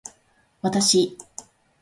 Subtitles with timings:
[0.71, 1.05] 私